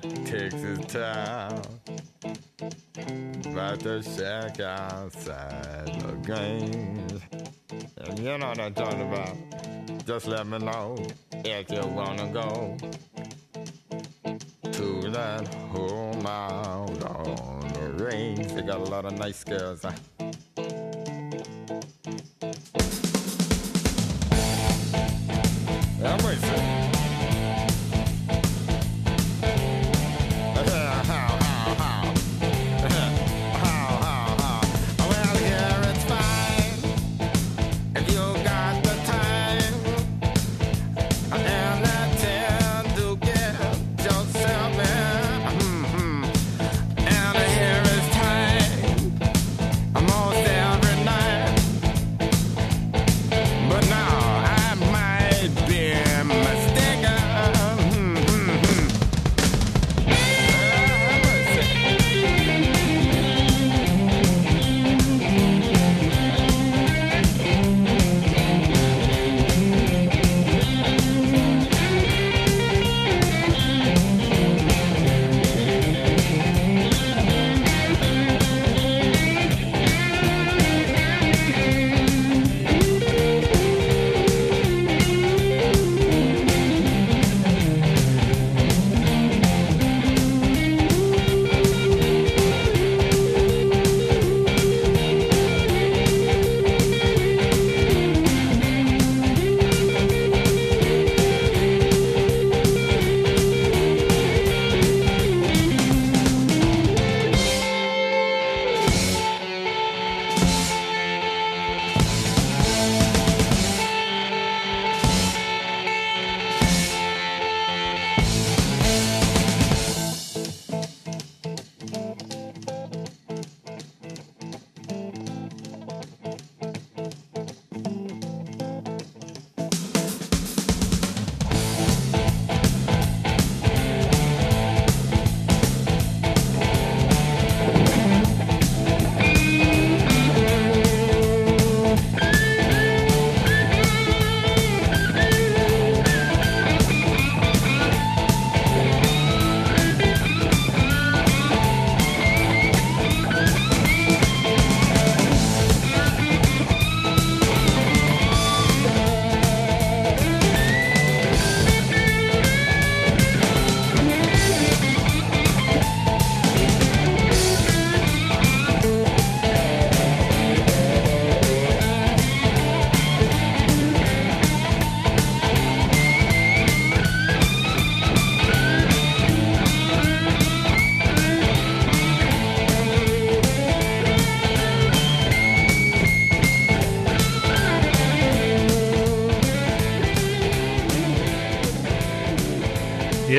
That 0.00 0.26
Texas 0.26 0.78
town 0.86 1.62
about 3.46 3.80
the 3.80 4.02
shack 4.02 4.60
outside 4.60 5.86
the 6.00 6.12
games. 6.26 7.22
And 7.96 8.18
you 8.18 8.38
know 8.38 8.48
what 8.48 8.60
I'm 8.60 8.74
talking 8.74 9.02
about. 9.02 9.36
Just 10.06 10.26
let 10.26 10.46
me 10.46 10.58
know 10.58 10.96
if 11.32 11.70
you 11.70 11.86
wanna 11.86 12.28
go 12.32 12.76
to 14.72 15.10
that 15.10 15.54
home 15.72 16.26
out 16.26 17.02
on 17.04 17.60
the 17.74 18.04
range. 18.04 18.52
They 18.52 18.62
got 18.62 18.78
a 18.78 18.84
lot 18.84 19.04
of 19.04 19.18
nice 19.18 19.44
girls. 19.44 19.84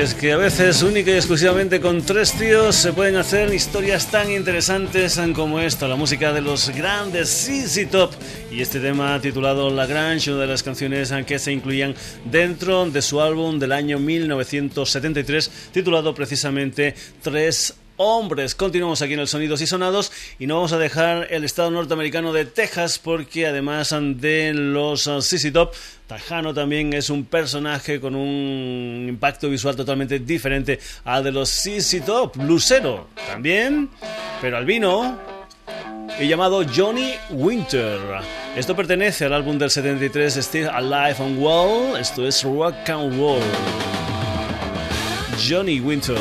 Es 0.02 0.14
que 0.14 0.32
a 0.32 0.36
veces 0.36 0.82
única 0.82 1.12
y 1.12 1.14
exclusivamente 1.14 1.80
con 1.80 2.02
tres 2.02 2.32
tíos 2.32 2.74
se 2.74 2.92
pueden 2.92 3.14
hacer 3.14 3.54
historias 3.54 4.10
tan 4.10 4.32
interesantes 4.32 5.20
como 5.32 5.60
esta, 5.60 5.86
la 5.86 5.94
música 5.94 6.32
de 6.32 6.40
los 6.40 6.70
grandes 6.70 7.28
CC 7.28 7.86
Top 7.86 8.10
y 8.50 8.62
este 8.62 8.80
tema 8.80 9.20
titulado 9.20 9.70
La 9.70 9.86
Grange, 9.86 10.32
una 10.32 10.40
de 10.40 10.46
las 10.48 10.64
canciones 10.64 11.12
que 11.24 11.38
se 11.38 11.52
incluían 11.52 11.94
dentro 12.24 12.90
de 12.90 13.00
su 13.00 13.20
álbum 13.20 13.60
del 13.60 13.70
año 13.70 14.00
1973 14.00 15.50
titulado 15.72 16.12
precisamente 16.16 16.96
Tres 17.22 17.74
hombres. 17.96 18.54
Continuamos 18.54 19.02
aquí 19.02 19.14
en 19.14 19.20
el 19.20 19.28
Sonidos 19.28 19.60
y 19.60 19.66
Sonados 19.66 20.11
y 20.42 20.46
no 20.48 20.56
vamos 20.56 20.72
a 20.72 20.78
dejar 20.78 21.28
el 21.30 21.44
estado 21.44 21.70
norteamericano 21.70 22.32
de 22.32 22.44
Texas 22.44 22.98
porque 22.98 23.46
además 23.46 23.94
de 24.16 24.52
los 24.52 25.08
CC 25.20 25.52
Top 25.52 25.72
Tajano 26.08 26.52
también 26.52 26.92
es 26.94 27.10
un 27.10 27.26
personaje 27.26 28.00
con 28.00 28.16
un 28.16 29.06
impacto 29.08 29.48
visual 29.48 29.76
totalmente 29.76 30.18
diferente 30.18 30.80
al 31.04 31.22
de 31.22 31.30
los 31.30 31.48
CC 31.48 32.00
Top. 32.00 32.34
Lucero 32.38 33.06
también, 33.28 33.88
pero 34.40 34.56
albino 34.56 35.16
y 36.18 36.26
llamado 36.26 36.64
Johnny 36.74 37.12
Winter. 37.30 38.00
Esto 38.56 38.74
pertenece 38.74 39.26
al 39.26 39.34
álbum 39.34 39.56
del 39.56 39.70
73 39.70 40.34
Still 40.34 40.66
Alive 40.66 41.18
and 41.20 41.38
Well. 41.38 42.00
Esto 42.00 42.26
es 42.26 42.42
Rock 42.42 42.90
and 42.90 43.16
Roll. 43.16 43.40
Johnny 45.48 45.78
Winter. 45.78 46.18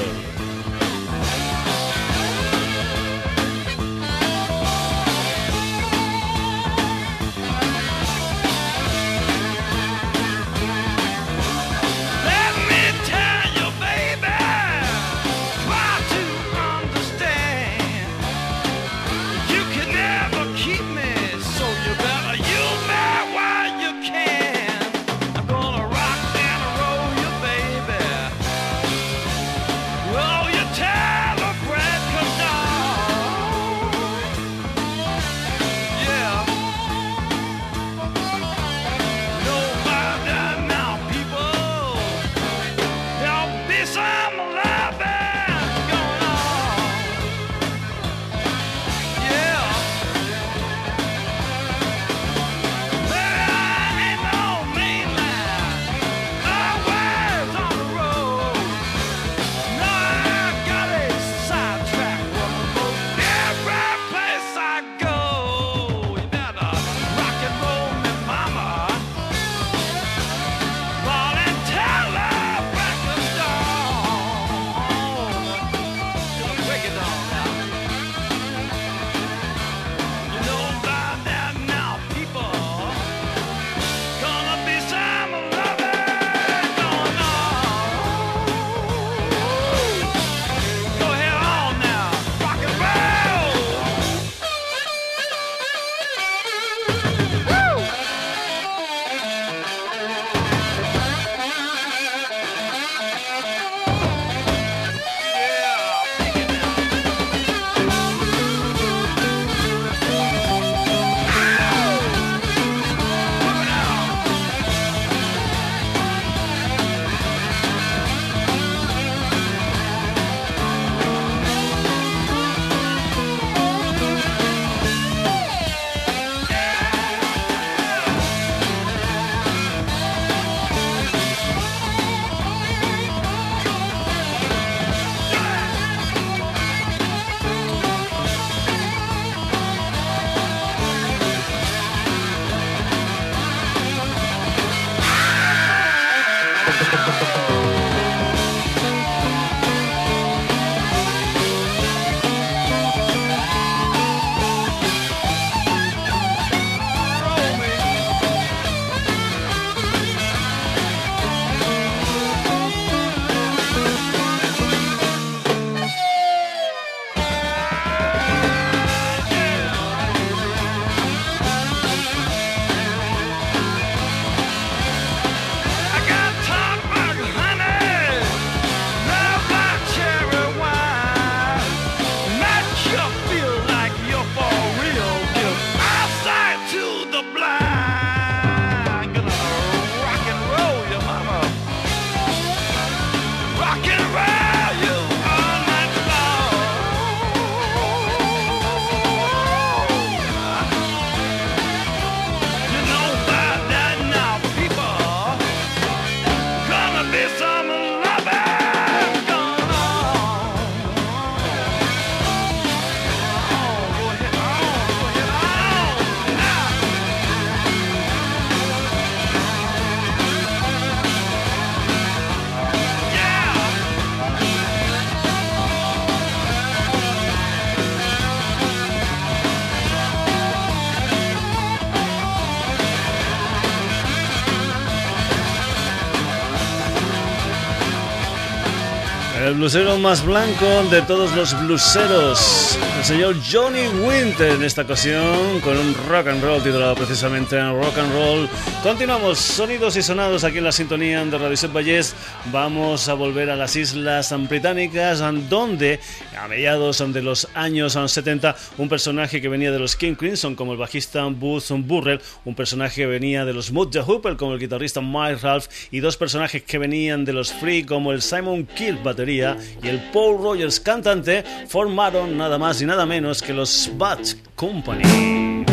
Blusero 239.62 239.99
más 239.99 240.26
blanco 240.26 240.66
de 240.89 241.03
todos 241.03 241.36
los 241.36 241.53
bluseros, 241.62 242.80
el 242.97 243.05
señor 243.05 243.36
Johnny 243.47 243.88
Winter 244.03 244.53
en 244.53 244.64
esta 244.64 244.82
ocasión 244.82 245.59
con 245.59 245.78
un 245.78 245.93
rock 246.09 246.30
and 246.30 246.43
roll 246.43 246.64
titulado 246.64 246.95
precisamente 246.95 247.62
Rock 247.62 247.95
and 247.99 248.12
Roll. 248.12 248.49
Continuamos, 248.82 249.38
sonidos 249.38 249.95
y 249.97 250.01
sonados 250.01 250.43
aquí 250.43 250.57
en 250.57 250.64
la 250.64 250.72
sintonía 250.72 251.24
de 251.24 251.38
Radio 251.38 251.55
Set 251.55 251.72
Valles. 251.72 252.16
Vamos 252.51 253.07
a 253.07 253.14
volver 253.14 253.51
a 253.51 253.55
las 253.55 253.76
Islas 253.76 254.34
Británicas, 254.49 255.22
donde 255.47 255.99
a 256.36 256.47
mediados 256.47 256.97
de 257.14 257.22
los 257.22 257.47
años 257.53 257.93
70 257.93 258.55
un 258.80 258.89
personaje 258.89 259.41
que 259.41 259.47
venía 259.47 259.72
de 259.72 259.78
los 259.78 259.95
King 259.95 260.16
Crimson 260.16 260.55
como 260.55 260.72
el 260.72 260.80
bajista 260.80 261.24
Booth 261.26 261.70
Burrell, 261.70 262.20
un 262.45 262.55
personaje 262.55 262.95
que 262.95 263.05
venía 263.05 263.45
de 263.45 263.53
los 263.53 263.72
Mood 263.72 263.95
Hooper 263.95 264.38
como 264.38 264.53
el 264.53 264.59
guitarrista 264.59 265.01
Mike 265.01 265.39
Ralph 265.43 265.68
y 265.91 265.99
dos 265.99 266.18
personajes 266.18 266.64
que 266.64 266.80
venían 266.80 267.26
de 267.26 267.34
los 267.34 267.53
Free 267.53 267.84
como 267.84 268.12
el 268.12 268.24
Simon 268.24 268.66
Kill 268.66 268.97
batería 269.03 269.51
y 269.82 269.88
el 269.88 269.99
Paul 270.12 270.41
Rogers 270.41 270.80
cantante 270.80 271.43
formaron 271.68 272.38
nada 272.38 272.58
más 272.58 272.82
y 272.82 272.86
nada 272.86 273.06
menos 273.06 273.41
que 273.41 273.54
los 273.54 273.89
Bad 273.97 274.20
Company. 274.56 275.66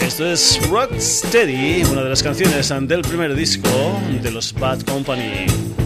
Esto 0.00 0.26
es 0.26 0.58
Rock 0.68 0.98
Steady, 0.98 1.84
una 1.84 2.02
de 2.02 2.08
las 2.10 2.22
canciones 2.22 2.72
del 2.88 3.02
primer 3.02 3.34
disco 3.34 3.68
de 4.22 4.30
los 4.30 4.52
Bad 4.52 4.82
Company. 4.82 5.77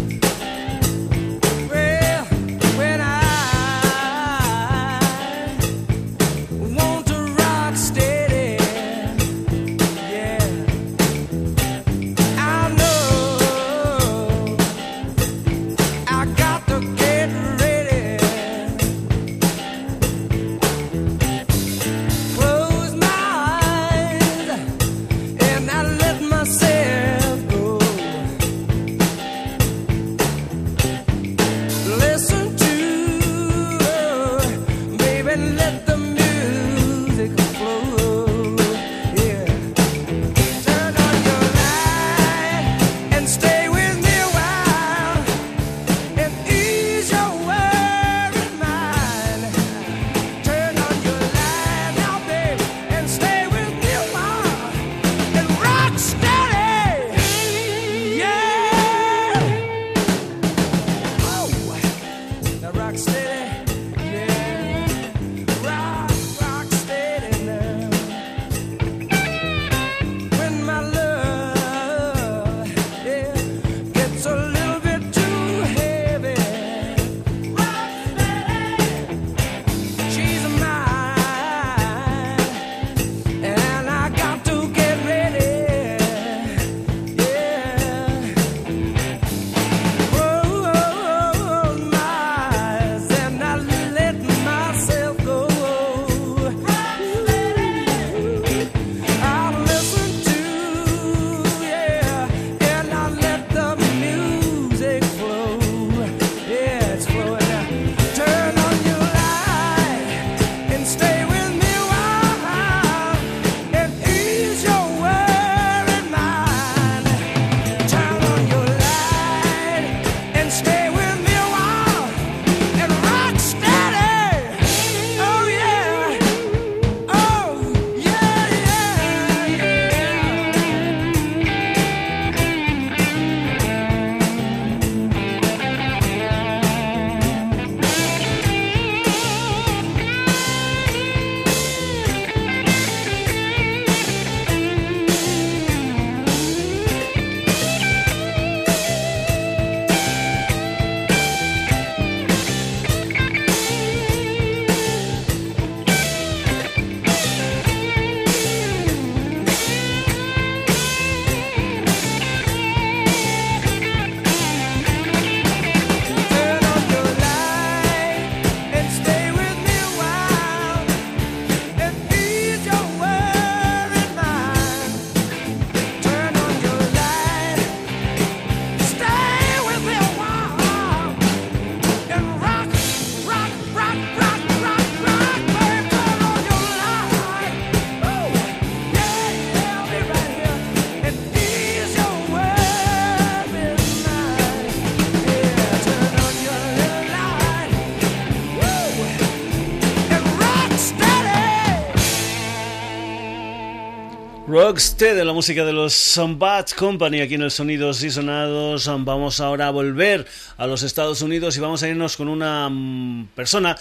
De 205.02 205.24
la 205.24 205.32
música 205.32 205.64
de 205.64 205.72
los 205.72 206.20
Bad 206.38 206.66
Company 206.76 207.22
aquí 207.22 207.34
en 207.34 207.42
el 207.42 207.50
Sonidos 207.50 208.04
y 208.04 208.10
Sonados. 208.12 208.88
Vamos 209.04 209.40
ahora 209.40 209.66
a 209.66 209.70
volver 209.70 210.24
a 210.56 210.68
los 210.68 210.84
Estados 210.84 211.22
Unidos 211.22 211.56
y 211.56 211.60
vamos 211.60 211.82
a 211.82 211.88
irnos 211.88 212.16
con 212.16 212.28
una 212.28 212.68
mm, 212.68 213.30
persona 213.34 213.76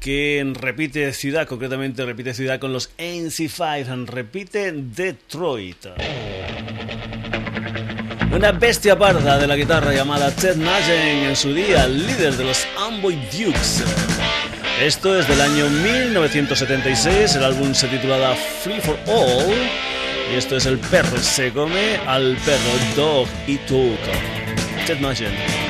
que 0.00 0.44
repite 0.52 1.12
ciudad, 1.12 1.46
concretamente 1.46 2.04
repite 2.04 2.34
ciudad 2.34 2.58
con 2.58 2.72
los 2.72 2.90
NC5, 2.98 4.06
repite 4.06 4.72
Detroit. 4.72 5.86
Una 8.32 8.50
bestia 8.50 8.98
parda 8.98 9.38
de 9.38 9.46
la 9.46 9.54
guitarra 9.54 9.94
llamada 9.94 10.32
Ted 10.32 10.56
Nugent 10.56 11.28
en 11.28 11.36
su 11.36 11.54
día, 11.54 11.86
líder 11.86 12.34
de 12.34 12.44
los 12.46 12.66
Amboy 12.78 13.14
Dukes. 13.30 13.84
Esto 14.80 15.16
es 15.16 15.28
del 15.28 15.40
año 15.40 15.70
1976, 15.70 17.36
el 17.36 17.44
álbum 17.44 17.72
se 17.74 17.86
titulaba 17.86 18.34
Free 18.34 18.80
for 18.80 18.98
All 19.06 19.94
y 20.30 20.36
esto 20.36 20.56
es 20.56 20.66
el 20.66 20.78
perro 20.78 21.16
se 21.18 21.52
come 21.52 21.96
al 22.06 22.36
perro 22.44 22.94
Dog 22.96 23.28
y 23.46 23.58
Nugent. 25.00 25.63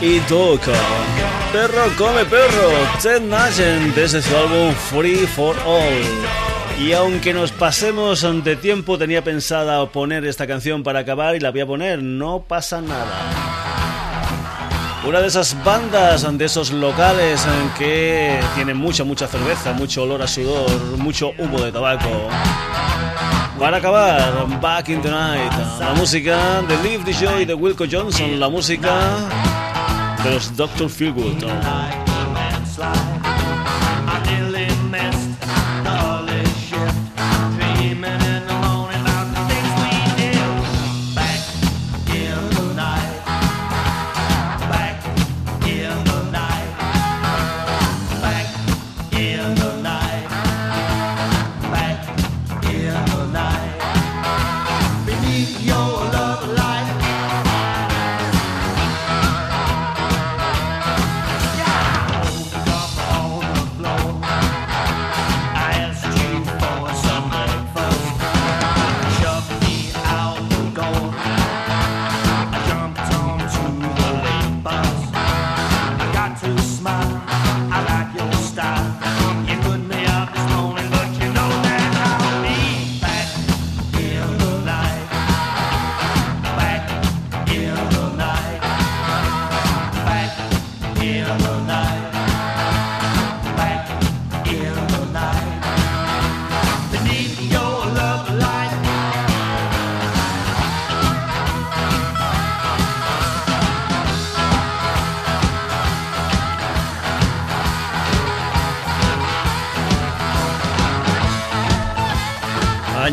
Y 0.00 0.18
Dog. 0.20 0.60
Perro 1.52 1.90
come 1.96 2.24
perro. 2.24 2.70
Ted 3.02 3.22
Nugent 3.22 3.94
desde 3.94 4.22
su 4.22 4.36
álbum 4.36 4.72
Free 4.74 5.26
for 5.26 5.56
All. 5.66 6.78
Y 6.78 6.92
aunque 6.92 7.34
nos 7.34 7.50
pasemos 7.50 8.22
ante 8.24 8.54
tiempo, 8.54 8.98
tenía 8.98 9.24
pensada 9.24 9.84
poner 9.90 10.24
esta 10.24 10.46
canción 10.46 10.82
para 10.82 11.00
acabar 11.00 11.34
y 11.34 11.40
la 11.40 11.50
voy 11.50 11.60
a 11.60 11.66
poner. 11.66 12.02
No 12.02 12.44
pasa 12.46 12.80
nada. 12.80 13.48
Una 15.06 15.20
de 15.20 15.28
esas 15.28 15.56
bandas, 15.64 16.26
de 16.36 16.44
esos 16.44 16.70
locales 16.70 17.44
en 17.46 17.70
que 17.78 18.38
tienen 18.54 18.76
mucha, 18.76 19.04
mucha 19.04 19.26
cerveza, 19.26 19.72
mucho 19.72 20.02
olor 20.02 20.22
a 20.22 20.26
sudor, 20.26 20.70
mucho 20.98 21.32
humo 21.38 21.60
de 21.60 21.72
tabaco. 21.72 22.28
Para 23.58 23.78
acabar, 23.78 24.60
Back 24.60 24.90
in 24.90 25.00
the 25.02 25.10
Night, 25.10 25.52
la 25.80 25.94
música 25.94 26.62
de 26.62 26.76
Live 26.88 27.04
the 27.04 27.12
Joy 27.12 27.44
de 27.44 27.54
Wilco 27.54 27.86
Johnson, 27.90 28.38
la 28.38 28.48
música 28.48 29.47
de 30.24 30.30
los 30.30 30.56
Dr. 30.56 30.88
Feelgood. 30.88 32.07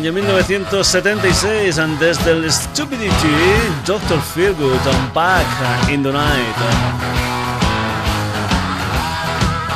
Año 0.06 0.12
1976, 0.12 1.80
desde 1.98 2.30
el 2.30 2.52
Stupidity, 2.52 3.10
Dr. 3.84 4.20
Feelgood 4.20 4.86
on 4.86 5.12
Back 5.12 5.44
in 5.90 6.04
the 6.04 6.12
Night. 6.12 6.56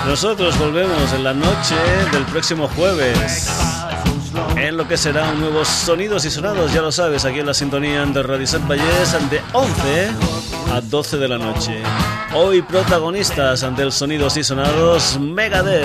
Nosotros 0.07 0.57
volvemos 0.57 1.13
en 1.15 1.25
la 1.25 1.35
noche 1.35 1.75
del 2.13 2.23
próximo 2.27 2.69
jueves 2.69 3.51
en 4.57 4.77
lo 4.77 4.87
que 4.87 4.97
será 4.97 5.33
un 5.33 5.41
nuevo 5.41 5.65
Sonidos 5.65 6.25
y 6.25 6.31
Sonados, 6.31 6.73
ya 6.73 6.81
lo 6.81 6.93
sabes, 6.93 7.25
aquí 7.25 7.41
en 7.41 7.47
la 7.47 7.55
sintonía 7.55 8.07
de 8.07 8.23
Radio 8.23 8.47
Set 8.47 8.65
Valles 8.69 9.13
de 9.31 9.43
11 9.53 10.11
a 10.73 10.81
12 10.81 11.17
de 11.17 11.29
la 11.29 11.39
noche. 11.39 11.83
Hoy 12.33 12.63
protagonistas 12.63 13.65
ante 13.65 13.83
el 13.83 13.91
Sonidos 13.91 14.37
y 14.37 14.45
Sonados 14.45 15.19
Megadeth, 15.19 15.85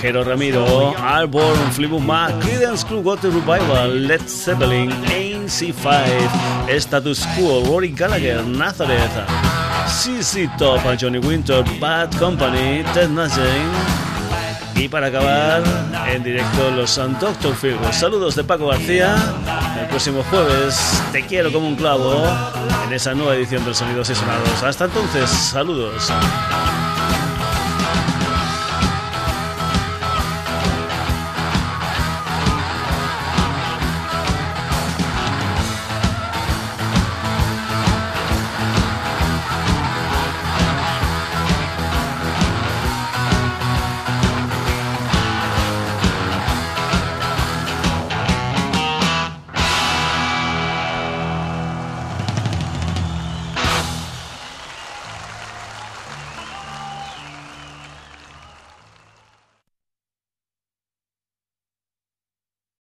Jero 0.00 0.24
Ramiro, 0.24 0.96
Alborn, 0.96 1.72
Fleetwood 1.72 2.00
Mac, 2.00 2.38
Creedence 2.40 2.86
Clearwater 2.86 3.30
Revival, 3.30 4.06
Led 4.06 4.26
Zeppelin, 4.26 4.90
ANC5, 4.90 6.70
Status 6.70 7.26
Quo, 7.36 7.62
Rory 7.66 7.90
Gallagher, 7.90 8.42
Nazareth, 8.44 9.12
CC 9.86 10.48
Top, 10.56 10.80
Johnny 10.96 11.18
Winter, 11.18 11.62
Bad 11.78 12.16
Company, 12.18 12.82
Ted 12.94 13.10
Nugent 13.10 14.07
y 14.78 14.88
para 14.88 15.08
acabar, 15.08 15.62
en 16.12 16.22
directo 16.22 16.70
los 16.70 16.94
Doctor 17.20 17.54
Phil. 17.56 17.76
Saludos 17.92 18.36
de 18.36 18.44
Paco 18.44 18.68
García. 18.68 19.16
El 19.80 19.86
próximo 19.88 20.22
jueves 20.30 21.02
te 21.12 21.22
quiero 21.26 21.52
como 21.52 21.66
un 21.66 21.76
clavo 21.76 22.24
en 22.86 22.92
esa 22.92 23.12
nueva 23.14 23.34
edición 23.34 23.64
de 23.64 23.74
Sonidos 23.74 24.08
y 24.10 24.14
Sonados. 24.14 24.62
Hasta 24.62 24.84
entonces, 24.84 25.28
saludos. 25.28 26.10